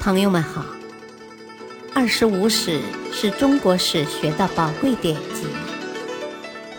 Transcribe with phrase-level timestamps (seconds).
[0.00, 0.64] 朋友们好，
[1.94, 2.80] 二十五史
[3.12, 5.44] 是中国史学的宝贵典籍，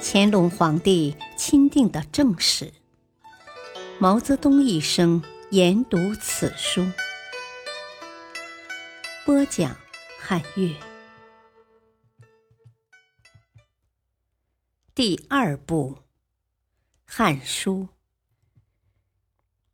[0.00, 2.72] 乾隆皇帝钦定的正史。
[3.98, 6.86] 毛泽东一生研读此书。
[9.26, 9.76] 播讲
[10.18, 10.74] 汉乐。
[14.94, 15.96] 第二部
[17.04, 17.88] 《汉书》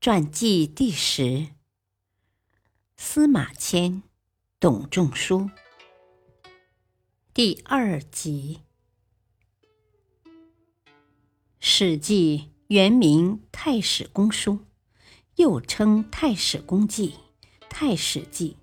[0.00, 1.54] 传记第十。
[2.96, 4.05] 司马迁、
[4.60, 5.50] 董仲舒，
[7.34, 8.60] 第二集。
[11.59, 12.38] 《史记》
[12.69, 14.52] 原名《太史公书》，
[15.34, 17.09] 又称《太史公记》
[17.69, 18.56] 《太史记》，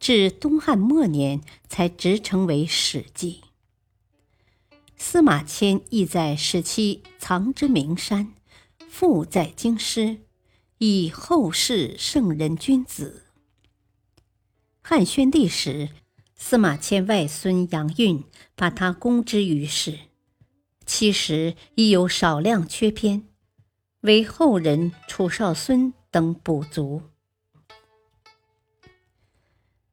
[0.00, 3.42] 至东汉末年才直称为《史记》。
[4.96, 8.34] 司马迁意在史期藏之名山，
[8.88, 10.22] 富在京师，
[10.78, 13.26] 以后世圣人君子。
[14.90, 15.90] 汉宣帝时，
[16.34, 18.24] 司马迁外孙杨运
[18.56, 19.98] 把他公之于世，
[20.86, 23.24] 其实已有少量缺篇，
[24.00, 27.02] 为后人楚少孙等补足。《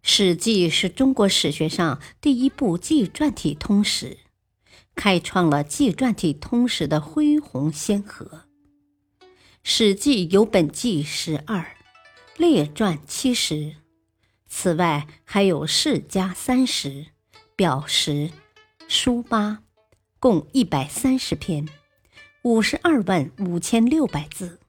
[0.01, 4.19] 史记》是中国史学上第一部纪传体通史，
[4.95, 8.43] 开创了纪传体通史的恢宏先河。
[9.61, 11.75] 《史记》有本纪十二，
[12.37, 13.75] 列传七十。
[14.57, 17.07] 此外，还有世家三十、
[17.57, 18.31] 表十、
[18.87, 19.59] 书八，
[20.17, 21.67] 共一百三十篇，
[22.41, 24.61] 五十二万五千六百字，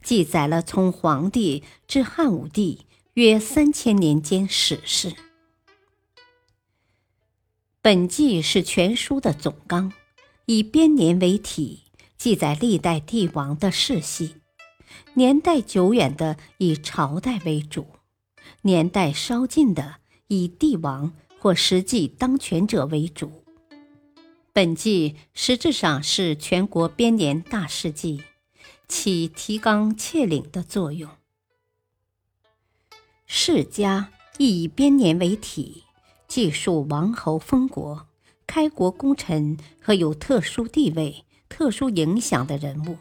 [0.00, 5.16] 记载了从黄帝至汉武帝约三千年间史事。
[7.82, 9.92] 本纪是全书的总纲，
[10.44, 11.82] 以编年为体，
[12.16, 14.36] 记载历代帝王的世系，
[15.14, 17.88] 年代久远的以朝代为主。
[18.62, 19.96] 年代稍近的，
[20.28, 23.44] 以帝王或实际当权者为主。
[24.52, 28.22] 本纪实质上是全国编年大事记，
[28.88, 31.10] 起提纲挈领的作用。
[33.26, 35.84] 世家亦以编年为体，
[36.26, 38.06] 记述王侯封国、
[38.46, 42.96] 开国功臣和有特殊地位、特殊影响的人物。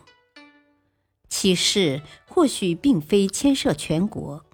[1.30, 4.46] 其事或许并非牵涉全国。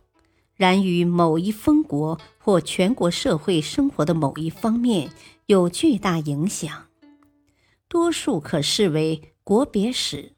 [0.62, 5.12] 然与某一封国或全国社会生活的某一方面
[5.48, 6.86] 有巨大影响，
[7.88, 10.34] 多数可视为国别史，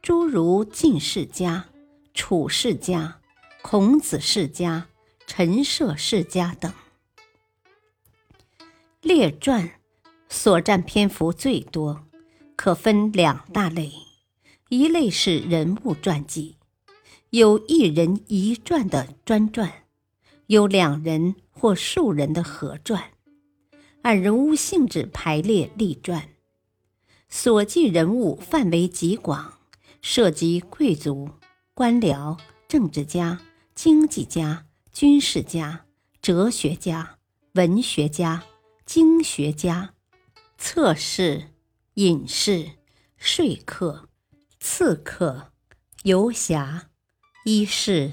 [0.00, 1.66] 诸如晋世家、
[2.14, 3.18] 楚世家、
[3.60, 4.86] 孔子世家、
[5.26, 6.72] 陈涉世家等。
[9.02, 9.70] 列传
[10.30, 12.06] 所占篇幅最多，
[12.56, 13.92] 可分两大类，
[14.70, 16.56] 一类是人物传记。
[17.30, 19.84] 有一人一传的专传，
[20.46, 23.12] 有两人或数人的合传，
[24.02, 26.30] 按人物性质排列立传。
[27.28, 29.60] 所记人物范围极广，
[30.02, 31.30] 涉及贵族、
[31.72, 32.36] 官僚、
[32.66, 33.40] 政治家、
[33.76, 35.86] 经济家、军事家、
[36.20, 37.18] 哲学家、
[37.52, 38.42] 文学家、
[38.84, 39.94] 经学家、
[40.58, 41.52] 侧室、
[41.94, 42.72] 隐士、
[43.16, 44.08] 说客、
[44.58, 45.52] 刺客、
[46.02, 46.89] 游侠。
[47.44, 48.12] 一是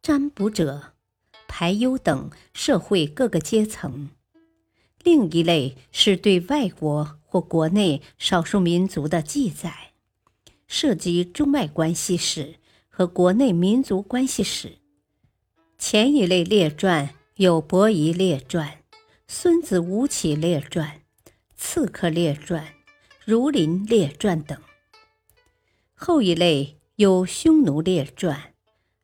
[0.00, 0.92] 占卜者、
[1.48, 4.10] 排忧等社会各个阶层；
[5.02, 9.90] 另一类是对外国或国内少数民族的记载，
[10.68, 14.78] 涉及中外关系史和国内民族关系史。
[15.76, 18.84] 前一类列传有伯夷列传、
[19.26, 21.02] 孙子吴起列传、
[21.56, 22.68] 刺客列传、
[23.24, 24.58] 儒林列传等；
[25.92, 28.54] 后一类有匈奴列传。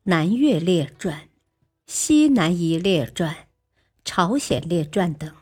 [0.09, 1.29] 南越列传、
[1.85, 3.49] 西南夷列传、
[4.05, 5.35] 朝鲜列传等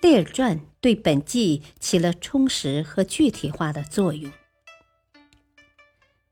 [0.00, 4.30] 列传对本纪起了充实和具体化的作用。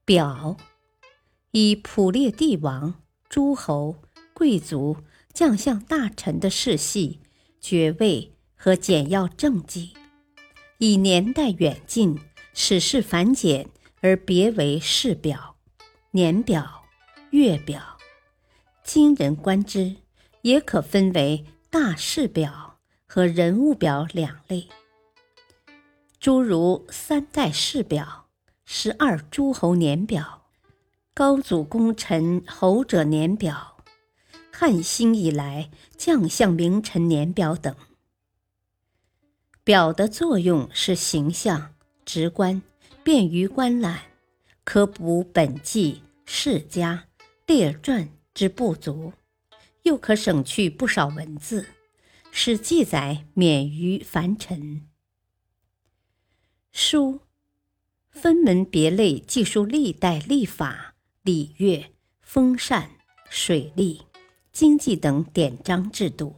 [0.04, 0.56] 表
[1.50, 3.96] 以谱列帝王、诸侯、
[4.32, 4.98] 贵族、
[5.32, 7.18] 将相、大臣的世系、
[7.60, 9.94] 爵位和简要政绩，
[10.78, 12.20] 以年代远近、
[12.52, 13.68] 史事繁简
[14.00, 15.56] 而别为世表、
[16.12, 16.83] 年表。
[17.34, 17.98] 月表，
[18.84, 19.96] 今人观之，
[20.42, 22.78] 也可分为大事表
[23.08, 24.68] 和人物表两类。
[26.20, 28.26] 诸如三代世表、
[28.64, 30.44] 十二诸侯年表、
[31.12, 33.78] 高祖功臣侯者年表、
[34.52, 37.74] 汉兴以来将相名臣年表等。
[39.64, 42.62] 表的作用是形象、直观，
[43.02, 44.02] 便于观览，
[44.62, 47.06] 可补本纪、世家。
[47.46, 49.12] 列传之不足，
[49.82, 51.66] 又可省去不少文字，
[52.30, 54.88] 使记载免于凡尘。
[56.72, 57.20] 书
[58.10, 61.92] 分门别类记述历代历法、礼乐、
[62.22, 62.92] 风扇、
[63.28, 64.02] 水利、
[64.50, 66.36] 经济等典章制度，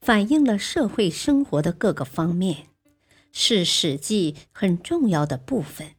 [0.00, 2.66] 反映了社会生活的各个方面，
[3.30, 5.94] 是《史记》很重要的部分。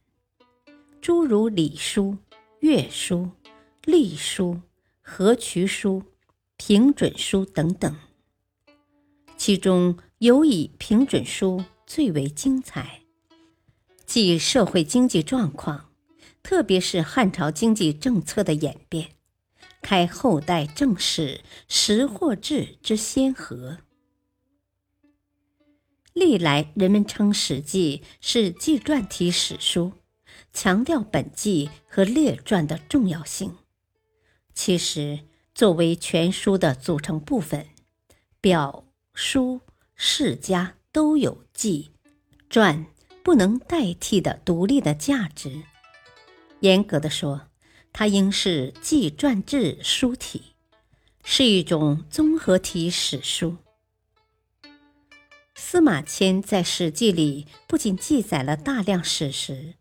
[1.00, 2.18] 诸如礼书、
[2.60, 3.30] 乐书、
[3.84, 4.62] 隶书、
[5.02, 6.04] 河渠书、
[6.56, 7.94] 平准书等等，
[9.36, 13.02] 其中尤以平准书最为精彩。
[14.06, 15.90] 记社会经济状况，
[16.42, 19.10] 特别是汉朝经济政策的演变，
[19.82, 23.78] 开后代正史识货志之先河。
[26.14, 29.92] 历来人们称《史记》是纪传体史书，
[30.54, 33.56] 强调本纪和列传的重要性。
[34.54, 35.20] 其实，
[35.54, 37.66] 作为全书的组成部分，
[38.40, 39.60] 表、书、
[39.94, 41.90] 世家都有记、
[42.48, 42.86] 传。
[43.24, 45.62] 不能代替的独立的价值。
[46.60, 47.48] 严格的说，
[47.90, 50.52] 它应是纪传志书体，
[51.24, 53.56] 是一种综合体史书。
[55.54, 59.72] 司马迁在《史记》里不仅记载了大量史实，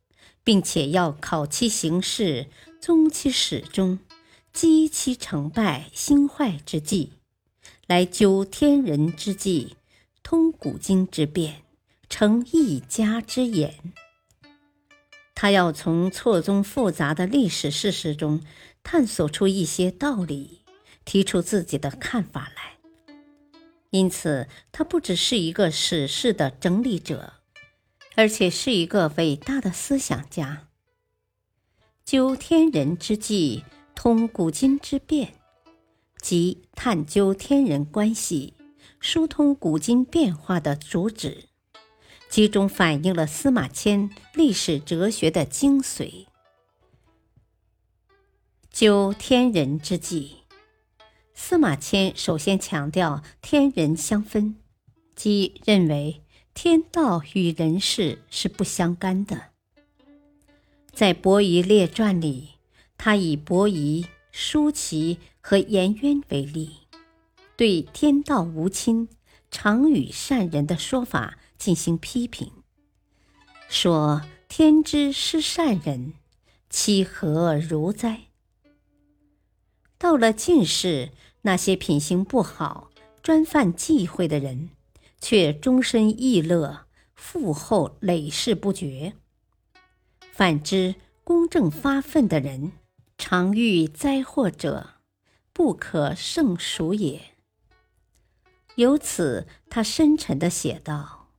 [0.42, 2.48] 并且要考其形式，
[2.80, 4.00] 综其始终，
[4.54, 7.14] 积其成败兴坏之际，
[7.88, 9.76] 来究天人之际，
[10.22, 11.64] 通古今之变。
[12.10, 13.74] 成一家之言，
[15.34, 18.40] 他要从错综复杂的历史事实中
[18.84, 20.62] 探索出一些道理，
[21.06, 22.78] 提出自己的看法来。
[23.90, 27.34] 因此，他不只是一个史事的整理者，
[28.16, 30.68] 而且是一个伟大的思想家。
[32.06, 33.64] 究天人之际，
[33.96, 35.34] 通古今之变，
[36.22, 38.54] 即探究天人关系、
[39.00, 41.46] 疏通古今变化的主旨。
[42.30, 46.26] 其中反映了司马迁历史哲学的精髓。
[48.72, 50.38] 究天人之际，
[51.36, 54.56] 司马迁首先强调天人相分，
[55.16, 56.24] 即认为
[56.56, 59.52] 天道与人事是不相干的。
[60.92, 62.53] 在《伯夷列传》里，
[63.06, 66.72] 他以伯夷、叔齐和颜渊为例，
[67.58, 69.10] 对天道无亲、
[69.52, 71.38] 常与善人的说法。
[71.58, 72.50] 进行批评，
[73.68, 76.14] 说：“天之失善人，
[76.70, 78.22] 其何如哉？”
[80.00, 81.12] 到了近世，
[81.42, 82.90] 那些品行不好、
[83.22, 84.70] 专犯忌讳的人，
[85.20, 86.86] 却终身逸乐，
[87.16, 89.12] 富厚累世不绝；
[90.32, 90.96] 反之，
[91.26, 92.72] 公正发愤的人，
[93.18, 94.96] 常遇灾祸者，
[95.54, 97.36] 不可胜数也。
[98.76, 101.30] 由此，他深沉地写道。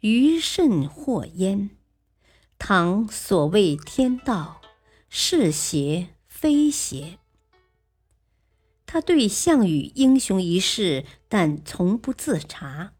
[0.00, 1.70] 余甚或焉？
[2.58, 4.62] 唐所谓天道，
[5.10, 7.18] 是邪非邪？
[8.86, 12.94] 他对项羽英雄一事，但从不自察。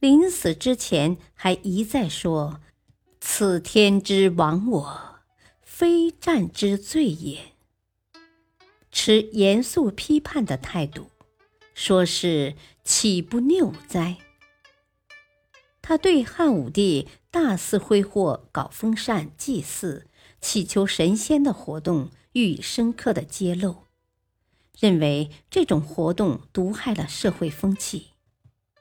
[0.00, 2.60] 临死之前，还一再说
[3.20, 5.20] ：“此天之亡我，
[5.62, 7.53] 非战之罪也。”
[8.94, 11.10] 持严肃批判的态度，
[11.74, 12.54] 说是
[12.84, 14.18] 岂不谬哉？
[15.82, 20.06] 他对汉武帝大肆挥霍、搞封禅、祭祀、
[20.40, 23.78] 祈求神仙的活动予以深刻的揭露，
[24.78, 28.12] 认为这种活动毒害了社会风气，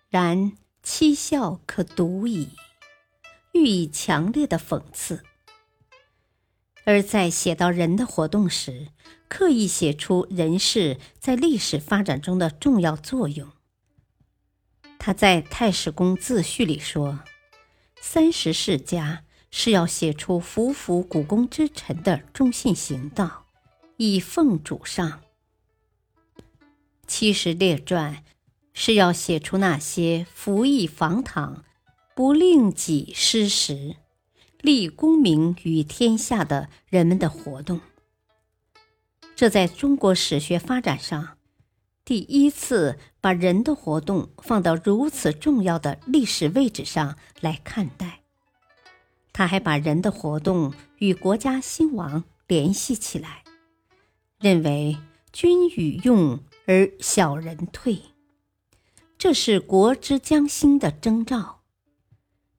[0.10, 0.52] 然
[0.84, 2.50] 七孝可毒矣，
[3.54, 5.24] 予以强烈的讽刺。
[6.86, 8.90] 而在写到人的活动时，
[9.36, 13.50] 刻意写出人事在历史发展中的重要作用。
[15.00, 17.22] 他在《太史公自序》里说
[18.00, 23.48] ：“三十世家是要写出服服古公之臣的忠信行道，
[23.98, 25.22] 以奉主上；
[27.08, 28.24] 七十列传
[28.72, 31.66] 是要写出那些服役防唐、
[32.16, 33.96] 不令己失时、
[34.62, 37.82] 立功名于天下的人们的活动。”
[39.36, 41.38] 这在中国史学发展上。
[42.06, 48.20] 第一次把人的活动放到如此重要的历史位置上来看待，
[49.32, 53.46] 他还把人的活动与国家兴亡联系起来，
[54.40, 54.98] 认为
[55.32, 58.02] 君与用而小人退，
[59.18, 61.62] 这是国之将兴的征兆；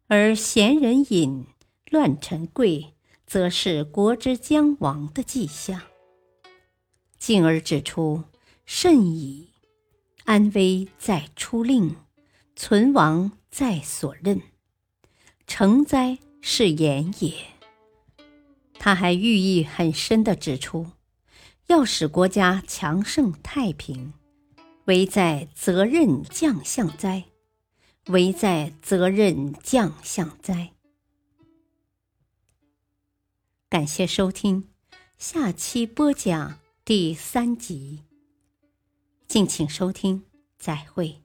[0.06, 1.44] 而贤人隐，
[1.90, 2.94] 乱臣贵，
[3.26, 5.82] 则是国之将亡的迹象。
[7.24, 8.24] 进而指出。
[8.66, 9.48] 甚矣。
[10.24, 11.96] 安危在出令，
[12.54, 14.42] 存亡在所任。
[15.46, 17.34] 成灾是言也。
[18.78, 20.88] 他还寓意很深地指出，
[21.68, 24.12] 要使国家强盛太平，
[24.84, 27.24] 唯在责任将相哉，
[28.08, 30.72] 唯在责任将相哉。
[33.70, 34.68] 感谢收听，
[35.18, 38.02] 下期播讲第三集。
[39.26, 40.24] 敬请收听，
[40.58, 41.23] 再会。